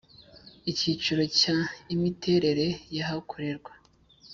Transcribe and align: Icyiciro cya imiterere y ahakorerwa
Icyiciro 0.71 1.23
cya 1.41 1.57
imiterere 1.93 2.67
y 2.95 2.99
ahakorerwa 3.03 3.71